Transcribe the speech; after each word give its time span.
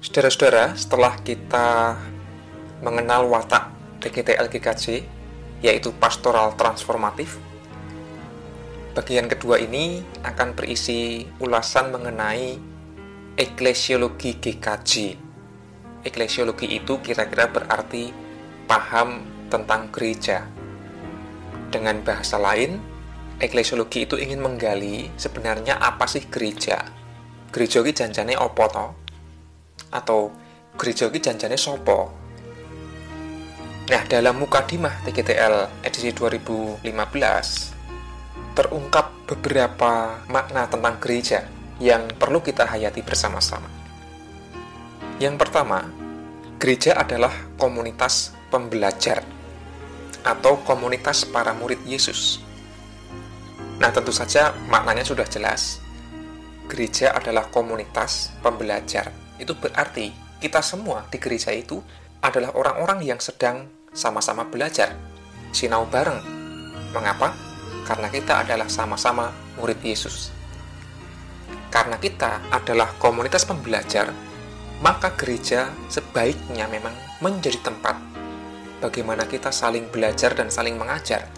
Saudara-saudara, 0.00 0.80
setelah 0.80 1.12
kita 1.20 1.92
mengenal 2.80 3.28
watak 3.28 3.68
DGTL 4.00 4.48
GKJ, 4.48 5.04
yaitu 5.60 5.92
pastoral 5.92 6.56
transformatif, 6.56 7.36
bagian 8.96 9.28
kedua 9.28 9.60
ini 9.60 10.00
akan 10.24 10.56
berisi 10.56 11.28
ulasan 11.36 11.92
mengenai 11.92 12.56
eklesiologi 13.36 14.40
GKJ. 14.40 15.20
Eklesiologi 16.08 16.80
itu 16.80 16.96
kira-kira 17.04 17.52
berarti 17.52 18.08
paham 18.64 19.20
tentang 19.52 19.92
gereja. 19.92 20.48
Dengan 21.68 22.00
bahasa 22.00 22.40
lain, 22.40 22.80
eklesiologi 23.36 24.08
itu 24.08 24.16
ingin 24.16 24.40
menggali 24.40 25.12
sebenarnya 25.20 25.76
apa 25.76 26.08
sih 26.08 26.24
gereja. 26.24 26.88
Gereja 27.52 27.84
ini 27.84 27.92
janjane 27.92 28.40
opo 28.40 28.64
to? 28.72 28.99
Atau 29.90 30.30
gereja 30.78 31.10
ini 31.10 31.18
janjane 31.18 31.58
sopo? 31.58 32.10
Nah, 33.90 34.06
dalam 34.06 34.38
Mukadimah 34.38 35.02
TGTL 35.02 35.82
edisi 35.82 36.14
2015 36.14 36.86
terungkap 38.54 39.26
beberapa 39.26 40.22
makna 40.30 40.70
tentang 40.70 41.02
gereja 41.02 41.46
yang 41.82 42.06
perlu 42.14 42.38
kita 42.38 42.70
hayati 42.70 43.02
bersama-sama. 43.02 43.66
Yang 45.18 45.36
pertama, 45.42 45.90
gereja 46.62 46.94
adalah 46.94 47.34
komunitas 47.58 48.30
pembelajar 48.48 49.26
atau 50.22 50.62
komunitas 50.62 51.26
para 51.26 51.50
murid 51.50 51.82
Yesus. 51.82 52.38
Nah, 53.80 53.90
tentu 53.90 54.12
saja 54.12 54.52
maknanya 54.68 55.02
sudah 55.02 55.24
jelas. 55.26 55.80
Gereja 56.70 57.10
adalah 57.16 57.48
komunitas 57.50 58.30
pembelajar. 58.44 59.19
Itu 59.40 59.56
berarti 59.56 60.12
kita 60.38 60.60
semua 60.60 61.08
di 61.08 61.16
gereja 61.16 61.50
itu 61.56 61.80
adalah 62.20 62.52
orang-orang 62.52 63.00
yang 63.00 63.16
sedang 63.16 63.64
sama-sama 63.96 64.44
belajar, 64.44 64.92
sinau 65.56 65.88
bareng. 65.88 66.20
Mengapa? 66.92 67.32
Karena 67.88 68.12
kita 68.12 68.44
adalah 68.44 68.68
sama-sama 68.68 69.32
murid 69.56 69.80
Yesus. 69.80 70.30
Karena 71.72 71.96
kita 71.96 72.44
adalah 72.52 72.92
komunitas 73.00 73.48
pembelajar, 73.48 74.12
maka 74.84 75.16
gereja 75.16 75.72
sebaiknya 75.88 76.68
memang 76.68 76.92
menjadi 77.24 77.60
tempat 77.64 77.96
bagaimana 78.80 79.28
kita 79.28 79.52
saling 79.52 79.86
belajar 79.92 80.34
dan 80.34 80.48
saling 80.48 80.74
mengajar. 80.76 81.28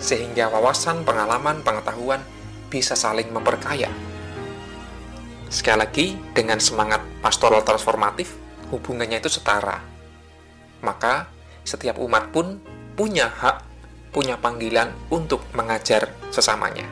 Sehingga 0.00 0.52
wawasan, 0.52 1.04
pengalaman, 1.06 1.64
pengetahuan 1.64 2.20
bisa 2.68 2.92
saling 2.98 3.30
memperkaya. 3.30 3.88
Sekali 5.54 5.78
lagi, 5.78 6.06
dengan 6.34 6.58
semangat 6.58 6.98
pastoral 7.22 7.62
transformatif, 7.62 8.34
hubungannya 8.74 9.22
itu 9.22 9.30
setara 9.30 9.94
maka 10.84 11.32
setiap 11.64 11.96
umat 11.96 12.28
pun 12.28 12.60
punya 12.94 13.32
hak, 13.32 13.64
punya 14.12 14.36
panggilan 14.36 14.92
untuk 15.08 15.40
mengajar 15.56 16.12
sesamanya. 16.28 16.84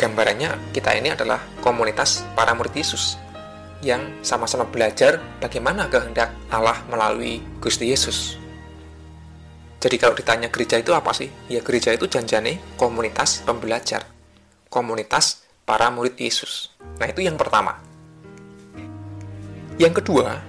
Gambarannya, 0.00 0.72
kita 0.72 0.96
ini 0.96 1.12
adalah 1.12 1.44
komunitas 1.60 2.24
para 2.32 2.56
murid 2.56 2.72
Yesus 2.72 3.20
yang 3.84 4.00
sama-sama 4.24 4.64
belajar 4.64 5.20
bagaimana 5.44 5.92
kehendak 5.92 6.32
Allah 6.48 6.80
melalui 6.88 7.44
Gusti 7.60 7.92
Yesus. 7.92 8.40
Jadi 9.80 9.96
kalau 9.96 10.12
ditanya 10.12 10.52
gereja 10.52 10.76
itu 10.80 10.92
apa 10.92 11.12
sih? 11.12 11.28
Ya 11.48 11.60
gereja 11.64 11.92
itu 11.92 12.04
janjane 12.08 12.60
komunitas 12.76 13.40
pembelajar, 13.44 14.04
komunitas 14.68 15.39
para 15.70 15.86
murid 15.86 16.18
Yesus. 16.18 16.74
Nah 16.98 17.06
itu 17.06 17.22
yang 17.22 17.38
pertama. 17.38 17.78
Yang 19.78 20.02
kedua, 20.02 20.42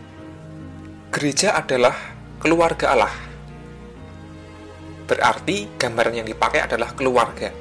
gereja 1.13 1.53
adalah 1.61 1.93
keluarga 2.41 2.97
Allah. 2.97 3.13
Berarti 5.05 5.77
gambaran 5.77 6.25
yang 6.25 6.25
dipakai 6.25 6.65
adalah 6.65 6.97
keluarga. 6.97 7.53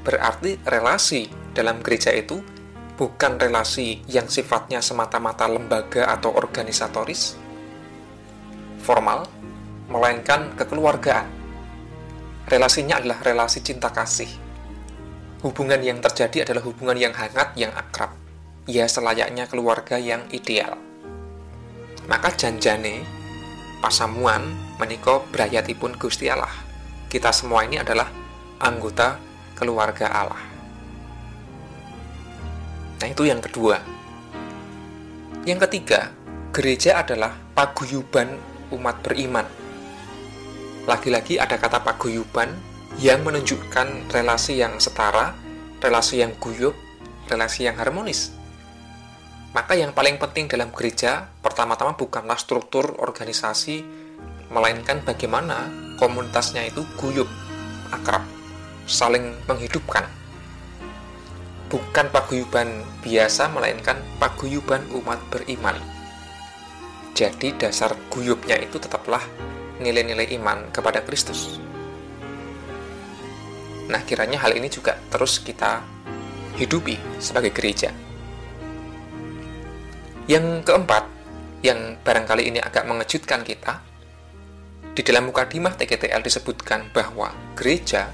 Berarti 0.00 0.64
relasi 0.64 1.28
dalam 1.52 1.84
gereja 1.84 2.08
itu 2.08 2.40
bukan 2.96 3.36
relasi 3.36 4.00
yang 4.08 4.24
sifatnya 4.24 4.80
semata-mata 4.80 5.44
lembaga 5.44 6.08
atau 6.08 6.32
organisatoris, 6.32 7.36
formal, 8.80 9.28
melainkan 9.92 10.56
kekeluargaan. 10.56 11.28
Relasinya 12.48 12.96
adalah 12.96 13.20
relasi 13.20 13.60
cinta 13.60 13.92
kasih. 13.92 14.47
Hubungan 15.44 15.80
yang 15.80 16.02
terjadi 16.02 16.48
adalah 16.48 16.66
hubungan 16.66 16.98
yang 16.98 17.14
hangat, 17.14 17.54
yang 17.54 17.70
akrab. 17.74 18.14
Ya 18.66 18.84
selayaknya 18.90 19.46
keluarga 19.48 19.96
yang 19.96 20.26
ideal 20.34 20.76
maka 22.08 22.32
janjane 22.32 23.04
pasamuan 23.84 24.56
meniko 24.80 25.28
berayatipun 25.28 26.00
Gusti 26.00 26.32
Allah. 26.32 26.50
Kita 27.12 27.30
semua 27.36 27.68
ini 27.68 27.76
adalah 27.76 28.08
anggota 28.58 29.20
keluarga 29.52 30.08
Allah. 30.08 30.42
Nah, 32.98 33.06
itu 33.06 33.28
yang 33.28 33.44
kedua. 33.44 33.78
Yang 35.44 35.68
ketiga, 35.68 36.10
gereja 36.50 37.04
adalah 37.04 37.36
paguyuban 37.54 38.40
umat 38.74 39.04
beriman. 39.04 39.46
Lagi-lagi 40.88 41.36
ada 41.36 41.60
kata 41.60 41.84
paguyuban 41.84 42.56
yang 42.96 43.20
menunjukkan 43.20 44.08
relasi 44.08 44.56
yang 44.56 44.80
setara, 44.80 45.36
relasi 45.84 46.24
yang 46.24 46.32
guyup, 46.40 46.72
relasi 47.28 47.68
yang 47.68 47.76
harmonis. 47.76 48.32
Maka 49.52 49.76
yang 49.76 49.92
paling 49.92 50.16
penting 50.16 50.48
dalam 50.48 50.72
gereja 50.72 51.28
pertama-tama 51.44 51.92
bukanlah 51.92 52.40
struktur 52.40 52.96
organisasi, 52.96 53.84
melainkan 54.48 55.04
bagaimana 55.04 55.68
komunitasnya 56.00 56.64
itu 56.64 56.84
guyup, 56.96 57.28
akrab, 57.92 58.24
saling 58.88 59.36
menghidupkan. 59.44 60.08
Bukan 61.68 62.08
paguyuban 62.08 62.80
biasa, 63.04 63.52
melainkan 63.52 64.00
paguyuban 64.16 64.80
umat 64.96 65.20
beriman. 65.28 65.76
Jadi 67.12 67.52
dasar 67.60 67.92
guyupnya 68.08 68.56
itu 68.56 68.80
tetaplah 68.80 69.20
nilai-nilai 69.76 70.32
iman 70.40 70.72
kepada 70.72 71.04
Kristus. 71.04 71.60
Nah, 73.88 74.04
kiranya 74.04 74.36
hal 74.44 74.52
ini 74.52 74.68
juga 74.68 75.00
terus 75.08 75.40
kita 75.40 75.80
hidupi 76.60 77.00
sebagai 77.16 77.50
gereja. 77.56 77.88
Yang 80.28 80.68
keempat, 80.68 81.04
yang 81.64 81.96
barangkali 82.04 82.52
ini 82.52 82.60
agak 82.60 82.84
mengejutkan 82.84 83.40
kita, 83.48 83.80
di 84.92 85.00
dalam 85.00 85.32
mukadimah 85.32 85.72
TGTL 85.78 86.20
disebutkan 86.20 86.92
bahwa 86.92 87.32
gereja 87.56 88.12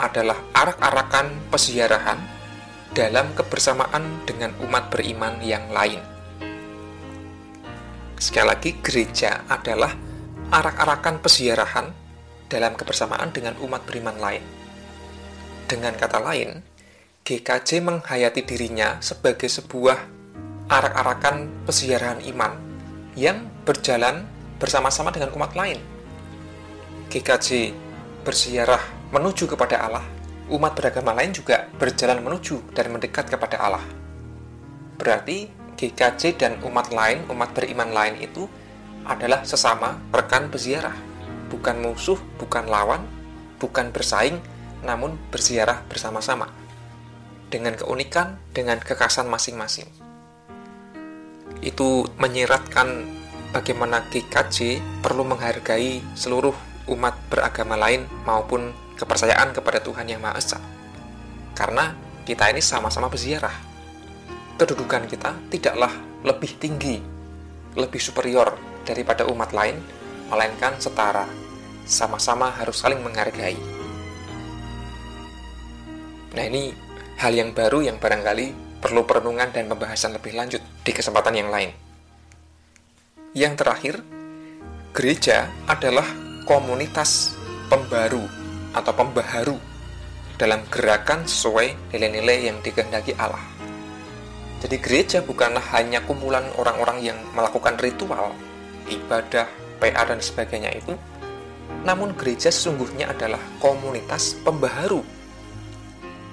adalah 0.00 0.40
arak-arakan 0.56 1.30
pesiarahan 1.52 2.18
dalam 2.90 3.30
kebersamaan 3.36 4.26
dengan 4.26 4.56
umat 4.64 4.90
beriman 4.90 5.38
yang 5.44 5.70
lain. 5.70 6.02
Sekali 8.18 8.46
lagi, 8.48 8.70
gereja 8.82 9.46
adalah 9.46 9.94
arak-arakan 10.50 11.22
pesiarahan 11.22 11.86
dalam 12.50 12.74
kebersamaan 12.74 13.30
dengan 13.30 13.54
umat 13.62 13.86
beriman 13.86 14.16
lain. 14.18 14.61
Dengan 15.72 15.96
kata 15.96 16.20
lain, 16.20 16.60
GKJ 17.24 17.80
menghayati 17.80 18.44
dirinya 18.44 19.00
sebagai 19.00 19.48
sebuah 19.48 19.96
arak-arakan 20.68 21.64
pesiaran 21.64 22.20
iman 22.28 22.60
yang 23.16 23.48
berjalan 23.64 24.28
bersama-sama 24.60 25.08
dengan 25.08 25.32
umat 25.32 25.56
lain. 25.56 25.80
GKJ 27.08 27.72
bersiarah 28.20 28.84
menuju 29.16 29.48
kepada 29.48 29.80
Allah, 29.88 30.04
umat 30.52 30.76
beragama 30.76 31.16
lain 31.16 31.32
juga 31.32 31.72
berjalan 31.80 32.20
menuju 32.20 32.76
dan 32.76 32.92
mendekat 32.92 33.32
kepada 33.32 33.56
Allah. 33.56 33.84
Berarti 35.00 35.48
GKJ 35.80 36.36
dan 36.36 36.52
umat 36.68 36.92
lain, 36.92 37.24
umat 37.32 37.48
beriman 37.56 37.88
lain 37.96 38.20
itu 38.20 38.44
adalah 39.08 39.40
sesama 39.48 39.96
rekan 40.12 40.52
peziarah, 40.52 41.00
bukan 41.48 41.80
musuh, 41.80 42.20
bukan 42.36 42.68
lawan, 42.68 43.08
bukan 43.56 43.88
bersaing, 43.88 44.51
namun 44.82 45.18
berziarah 45.30 45.86
bersama-sama 45.86 46.50
dengan 47.48 47.74
keunikan, 47.78 48.38
dengan 48.54 48.82
kekasan 48.82 49.30
masing-masing 49.30 50.02
itu 51.62 52.04
menyiratkan 52.18 53.06
bagaimana 53.54 54.02
GKJ 54.10 54.82
perlu 55.00 55.22
menghargai 55.22 56.02
seluruh 56.18 56.52
umat 56.90 57.14
beragama 57.30 57.78
lain 57.78 58.10
maupun 58.26 58.74
kepercayaan 58.98 59.54
kepada 59.54 59.78
Tuhan 59.78 60.10
Yang 60.10 60.20
Maha 60.20 60.34
Esa. 60.36 60.58
Karena 61.54 61.94
kita 62.26 62.50
ini 62.50 62.58
sama-sama 62.58 63.06
berziarah. 63.06 63.54
Kedudukan 64.58 65.06
kita 65.06 65.38
tidaklah 65.48 65.90
lebih 66.26 66.58
tinggi, 66.58 66.98
lebih 67.78 68.02
superior 68.02 68.58
daripada 68.82 69.26
umat 69.30 69.54
lain, 69.54 69.78
melainkan 70.28 70.76
setara. 70.82 71.26
Sama-sama 71.86 72.50
harus 72.50 72.78
saling 72.78 73.02
menghargai. 73.02 73.81
Nah 76.32 76.44
ini 76.48 76.72
hal 77.20 77.32
yang 77.36 77.52
baru 77.52 77.84
yang 77.84 78.00
barangkali 78.00 78.80
perlu 78.80 79.04
perenungan 79.04 79.52
dan 79.52 79.68
pembahasan 79.68 80.16
lebih 80.16 80.32
lanjut 80.32 80.64
di 80.82 80.90
kesempatan 80.90 81.36
yang 81.36 81.52
lain. 81.52 81.70
Yang 83.32 83.54
terakhir, 83.64 83.94
gereja 84.92 85.48
adalah 85.68 86.04
komunitas 86.44 87.36
pembaru 87.70 88.24
atau 88.72 88.92
pembaharu 88.92 89.56
dalam 90.40 90.64
gerakan 90.68 91.24
sesuai 91.28 91.94
nilai-nilai 91.94 92.50
yang 92.50 92.58
dikehendaki 92.60 93.14
Allah. 93.16 93.40
Jadi 94.58 94.76
gereja 94.78 95.18
bukanlah 95.22 95.62
hanya 95.74 96.02
kumpulan 96.02 96.44
orang-orang 96.58 97.02
yang 97.02 97.18
melakukan 97.34 97.78
ritual, 97.78 98.34
ibadah, 98.90 99.46
PA 99.78 100.02
dan 100.06 100.18
sebagainya 100.22 100.70
itu, 100.74 100.94
namun 101.82 102.14
gereja 102.14 102.50
sesungguhnya 102.50 103.10
adalah 103.10 103.42
komunitas 103.58 104.38
pembaharu. 104.42 105.21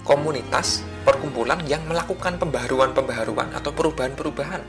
Komunitas 0.09 0.81
perkumpulan 1.05 1.61
yang 1.69 1.85
melakukan 1.85 2.41
pembaharuan-pembaharuan 2.41 3.53
atau 3.53 3.69
perubahan-perubahan. 3.69 4.65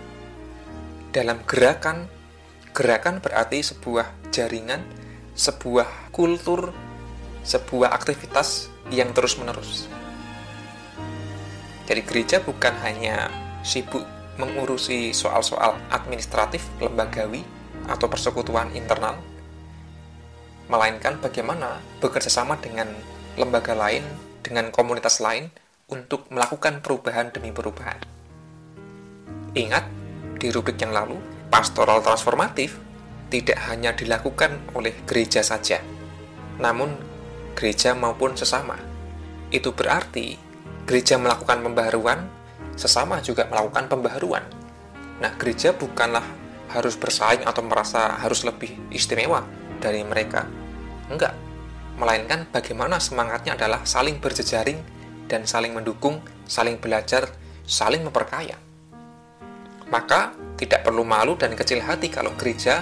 Dalam 1.16 1.40
gerakan, 1.48 2.04
gerakan 2.76 3.24
berarti 3.24 3.64
sebuah 3.64 4.28
jaringan, 4.28 4.84
sebuah 5.32 6.12
kultur, 6.12 6.76
sebuah 7.40 7.88
aktivitas 7.96 8.68
yang 8.92 9.16
terus-menerus. 9.16 9.88
Jadi 11.88 12.04
gereja 12.04 12.44
bukan 12.44 12.76
hanya 12.84 13.32
sibuk 13.64 14.04
mengurusi 14.36 15.16
soal-soal 15.16 15.72
administratif, 15.88 16.68
lembagawi, 16.84 17.40
atau 17.88 18.12
persekutuan 18.12 18.76
internal, 18.76 19.16
melainkan 20.68 21.16
bagaimana 21.16 21.80
bekerja 21.96 22.28
sama 22.28 22.60
dengan 22.60 22.92
lembaga 23.40 23.72
lain, 23.72 24.04
dengan 24.40 24.72
komunitas 24.72 25.20
lain, 25.20 25.52
untuk 25.90 26.30
melakukan 26.30 26.80
perubahan 26.80 27.34
demi 27.34 27.50
perubahan. 27.50 27.98
Ingat, 29.58 29.84
di 30.38 30.48
rubrik 30.54 30.78
yang 30.78 30.94
lalu, 30.94 31.18
pastoral 31.50 31.98
transformatif 32.00 32.78
tidak 33.30 33.58
hanya 33.66 33.90
dilakukan 33.92 34.62
oleh 34.78 34.94
gereja 35.04 35.42
saja, 35.42 35.82
namun 36.62 36.94
gereja 37.58 37.92
maupun 37.98 38.38
sesama. 38.38 38.78
Itu 39.50 39.74
berarti 39.74 40.38
gereja 40.86 41.18
melakukan 41.18 41.62
pembaharuan, 41.66 42.30
sesama 42.78 43.18
juga 43.18 43.50
melakukan 43.50 43.90
pembaharuan. 43.90 44.46
Nah, 45.18 45.34
gereja 45.36 45.74
bukanlah 45.74 46.24
harus 46.70 46.94
bersaing 46.94 47.42
atau 47.42 47.66
merasa 47.66 48.14
harus 48.22 48.46
lebih 48.46 48.70
istimewa 48.94 49.42
dari 49.82 50.06
mereka. 50.06 50.46
Enggak. 51.10 51.49
Melainkan 52.00 52.48
bagaimana 52.48 52.96
semangatnya 52.96 53.60
adalah 53.60 53.84
saling 53.84 54.24
berjejaring 54.24 54.80
dan 55.28 55.44
saling 55.44 55.76
mendukung, 55.76 56.24
saling 56.48 56.80
belajar, 56.80 57.28
saling 57.68 58.00
memperkaya. 58.00 58.56
Maka 59.92 60.32
tidak 60.56 60.80
perlu 60.80 61.04
malu 61.04 61.36
dan 61.36 61.52
kecil 61.52 61.84
hati 61.84 62.08
kalau 62.08 62.32
gereja 62.40 62.80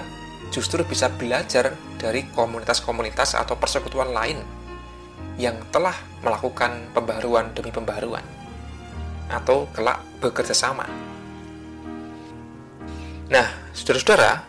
justru 0.55 0.87
bisa 0.87 1.11
belajar 1.11 1.75
dari 1.99 2.31
komunitas-komunitas 2.31 3.35
atau 3.35 3.59
persekutuan 3.59 4.15
lain 4.15 4.39
yang 5.35 5.59
telah 5.67 5.95
melakukan 6.23 6.87
pembaruan 6.95 7.51
demi 7.51 7.75
pembaruan 7.75 8.23
atau 9.27 9.67
kelak 9.75 9.99
bekerja 10.23 10.55
sama. 10.55 10.87
Nah, 13.29 13.47
saudara-saudara, 13.75 14.41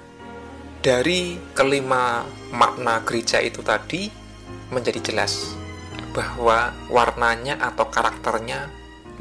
dari 0.81 1.37
kelima 1.53 2.25
makna 2.55 3.05
gereja 3.05 3.43
itu 3.45 3.61
tadi 3.61 4.20
menjadi 4.71 5.13
jelas 5.13 5.55
bahwa 6.11 6.75
warnanya 6.91 7.59
atau 7.59 7.87
karakternya 7.87 8.71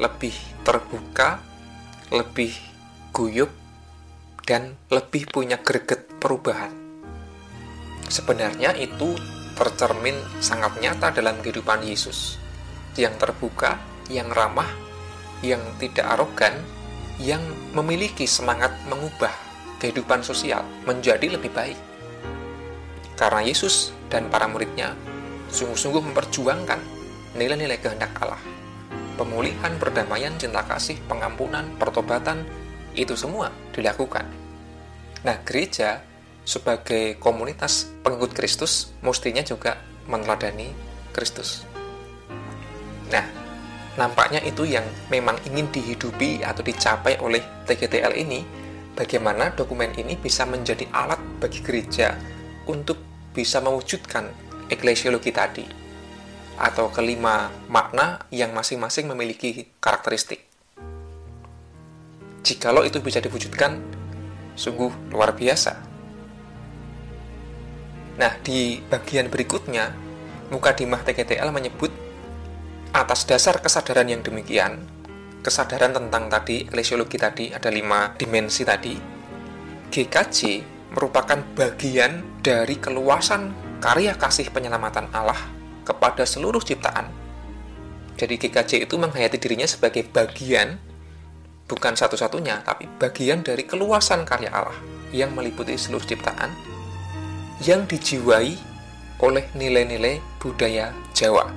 lebih 0.00 0.34
terbuka, 0.66 1.38
lebih 2.10 2.54
guyup, 3.14 3.50
dan 4.46 4.74
lebih 4.90 5.30
punya 5.30 5.60
greget 5.60 6.08
perubahan. 6.18 6.72
Sebenarnya 8.10 8.74
itu 8.74 9.14
tercermin 9.54 10.16
sangat 10.42 10.80
nyata 10.82 11.14
dalam 11.14 11.38
kehidupan 11.38 11.86
Yesus, 11.86 12.40
yang 12.98 13.14
terbuka, 13.20 13.78
yang 14.10 14.26
ramah, 14.32 14.66
yang 15.44 15.62
tidak 15.78 16.18
arogan, 16.18 16.56
yang 17.20 17.44
memiliki 17.76 18.24
semangat 18.26 18.72
mengubah 18.88 19.30
kehidupan 19.78 20.24
sosial 20.24 20.64
menjadi 20.88 21.36
lebih 21.36 21.52
baik. 21.52 21.78
Karena 23.14 23.44
Yesus 23.44 23.92
dan 24.08 24.32
para 24.32 24.48
muridnya 24.48 24.96
sungguh-sungguh 25.50 26.02
memperjuangkan 26.10 26.80
nilai-nilai 27.34 27.78
kehendak 27.78 28.14
Allah. 28.22 28.40
Pemulihan, 29.18 29.76
perdamaian, 29.76 30.32
cinta 30.40 30.64
kasih, 30.64 30.96
pengampunan, 31.04 31.68
pertobatan, 31.76 32.48
itu 32.96 33.12
semua 33.14 33.52
dilakukan. 33.76 34.24
Nah, 35.22 35.36
gereja 35.44 36.00
sebagai 36.42 37.20
komunitas 37.20 37.92
pengikut 38.00 38.32
Kristus 38.32 38.96
mestinya 39.04 39.44
juga 39.44 39.76
meneladani 40.08 40.72
Kristus. 41.12 41.68
Nah, 43.12 43.26
nampaknya 44.00 44.40
itu 44.40 44.64
yang 44.64 44.86
memang 45.12 45.36
ingin 45.44 45.68
dihidupi 45.68 46.40
atau 46.40 46.64
dicapai 46.64 47.20
oleh 47.20 47.44
TGTL 47.68 48.16
ini, 48.16 48.40
bagaimana 48.96 49.52
dokumen 49.52 49.92
ini 50.00 50.16
bisa 50.16 50.48
menjadi 50.48 50.88
alat 50.96 51.20
bagi 51.38 51.60
gereja 51.60 52.16
untuk 52.66 52.96
bisa 53.30 53.60
mewujudkan 53.60 54.49
eklesiologi 54.70 55.34
tadi, 55.34 55.66
atau 56.56 56.88
kelima 56.94 57.50
makna 57.66 58.24
yang 58.30 58.54
masing-masing 58.54 59.10
memiliki 59.10 59.68
karakteristik. 59.82 60.46
Jikalau 62.46 62.86
itu 62.86 63.02
bisa 63.04 63.20
diwujudkan, 63.20 63.82
sungguh 64.56 65.12
luar 65.12 65.36
biasa 65.36 65.90
Nah, 68.20 68.36
di 68.44 68.76
bagian 68.84 69.32
berikutnya, 69.32 69.96
Mukadimah 70.52 71.00
TGTL 71.06 71.48
menyebut 71.56 71.88
atas 72.92 73.24
dasar 73.24 73.64
kesadaran 73.64 74.12
yang 74.12 74.20
demikian, 74.20 74.84
kesadaran 75.40 75.96
tentang 75.96 76.28
tadi, 76.28 76.68
eklesiologi 76.68 77.16
tadi, 77.16 77.48
ada 77.48 77.72
lima 77.72 78.12
dimensi 78.18 78.60
tadi, 78.60 78.92
GKJ 79.88 80.38
merupakan 80.92 81.40
bagian 81.56 82.44
dari 82.44 82.76
keluasan 82.76 83.69
karya 83.80 84.12
kasih 84.14 84.52
penyelamatan 84.52 85.08
Allah 85.10 85.40
kepada 85.82 86.28
seluruh 86.28 86.60
ciptaan. 86.60 87.08
Jadi 88.20 88.36
GKJ 88.36 88.84
itu 88.84 89.00
menghayati 89.00 89.40
dirinya 89.40 89.64
sebagai 89.64 90.04
bagian, 90.04 90.76
bukan 91.64 91.96
satu-satunya, 91.96 92.60
tapi 92.60 92.84
bagian 93.00 93.40
dari 93.40 93.64
keluasan 93.64 94.28
karya 94.28 94.52
Allah 94.52 94.76
yang 95.10 95.32
meliputi 95.32 95.74
seluruh 95.80 96.04
ciptaan 96.04 96.52
yang 97.64 97.88
dijiwai 97.88 98.56
oleh 99.20 99.44
nilai-nilai 99.56 100.20
budaya 100.40 100.92
Jawa, 101.16 101.48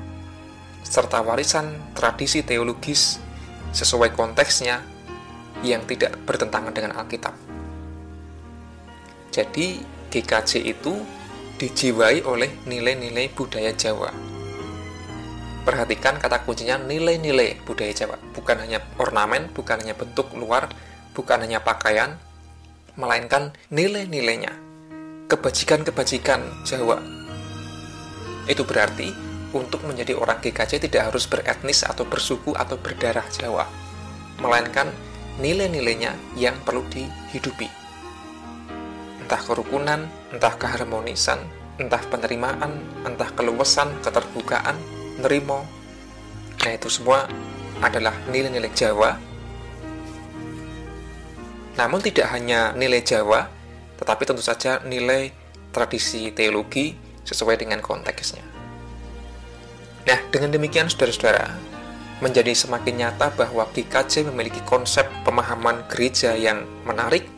serta 0.83 1.19
warisan 1.23 1.95
tradisi 1.95 2.43
teologis 2.43 3.19
sesuai 3.75 4.15
konteksnya 4.15 4.83
yang 5.63 5.83
tidak 5.87 6.19
bertentangan 6.27 6.75
dengan 6.75 6.95
Alkitab. 6.99 7.35
Jadi, 9.31 9.81
GKJ 10.11 10.51
itu 10.61 10.93
dijiwai 11.57 12.25
oleh 12.25 12.49
nilai-nilai 12.65 13.29
budaya 13.33 13.71
Jawa. 13.73 14.09
Perhatikan 15.63 16.19
kata 16.19 16.43
kuncinya 16.43 16.75
nilai-nilai 16.81 17.63
budaya 17.63 17.93
Jawa, 17.95 18.19
bukan 18.35 18.59
hanya 18.59 18.83
ornamen, 18.99 19.47
bukan 19.55 19.79
hanya 19.79 19.95
bentuk 19.95 20.33
luar, 20.35 20.67
bukan 21.15 21.39
hanya 21.39 21.63
pakaian, 21.63 22.19
melainkan 22.99 23.55
nilai-nilainya 23.71 24.51
kebajikan-kebajikan 25.31 26.43
Jawa. 26.67 26.99
Itu 28.45 28.67
berarti 28.67 29.09
untuk 29.55 29.85
menjadi 29.87 30.17
orang 30.17 30.41
GKJ 30.43 30.83
tidak 30.89 31.13
harus 31.13 31.29
beretnis 31.29 31.85
atau 31.85 32.03
bersuku 32.03 32.51
atau 32.57 32.75
berdarah 32.75 33.25
Jawa, 33.31 33.65
melainkan 34.41 34.91
nilai-nilainya 35.39 36.13
yang 36.35 36.57
perlu 36.65 36.83
dihidupi. 36.91 37.82
Entah 39.33 39.49
kerukunan, 39.49 40.05
entah 40.29 40.53
keharmonisan, 40.61 41.41
entah 41.81 42.05
penerimaan, 42.05 42.69
entah 43.01 43.33
keluasan, 43.33 43.89
keterbukaan, 44.05 44.77
nerimo. 45.25 45.65
Nah 46.61 46.69
itu 46.69 46.85
semua 46.85 47.25
adalah 47.81 48.13
nilai-nilai 48.29 48.69
Jawa. 48.77 49.17
Namun 51.81 51.97
tidak 52.05 52.29
hanya 52.29 52.77
nilai 52.77 53.01
Jawa, 53.01 53.49
tetapi 53.97 54.21
tentu 54.21 54.45
saja 54.45 54.85
nilai 54.85 55.33
tradisi 55.73 56.29
teologi 56.29 56.93
sesuai 57.25 57.57
dengan 57.57 57.81
konteksnya. 57.81 58.45
Nah, 60.13 60.19
dengan 60.29 60.53
demikian 60.53 60.93
saudara-saudara, 60.93 61.49
menjadi 62.21 62.53
semakin 62.53 63.01
nyata 63.01 63.33
bahwa 63.33 63.65
GKJ 63.73 64.29
memiliki 64.29 64.61
konsep 64.61 65.09
pemahaman 65.25 65.89
gereja 65.89 66.37
yang 66.37 66.69
menarik 66.85 67.32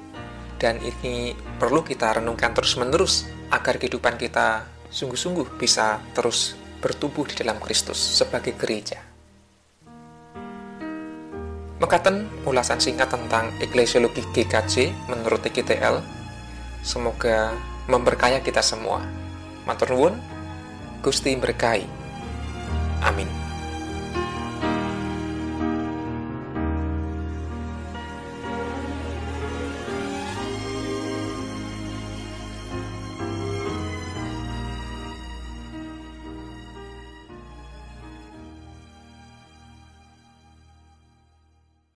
dan 0.66 0.82
ini 0.82 1.38
perlu 1.62 1.86
kita 1.86 2.18
renungkan 2.18 2.50
terus-menerus 2.58 3.30
agar 3.54 3.78
kehidupan 3.78 4.18
kita 4.18 4.66
sungguh-sungguh 4.90 5.62
bisa 5.62 6.02
terus 6.18 6.58
bertumbuh 6.82 7.30
di 7.30 7.38
dalam 7.38 7.62
Kristus 7.62 8.02
sebagai 8.02 8.58
gereja. 8.58 8.98
Mekaten 11.78 12.26
ulasan 12.50 12.82
singkat 12.82 13.14
tentang 13.14 13.54
eklesiologi 13.62 14.26
GKJ 14.34 14.90
menurut 15.06 15.46
TGTL. 15.46 16.02
Semoga 16.82 17.54
memberkaya 17.86 18.42
kita 18.42 18.66
semua. 18.66 19.06
Matur 19.70 19.94
nuwun, 19.94 20.18
Gusti 21.06 21.38
berkahi. 21.38 21.86
Amin. 23.06 23.45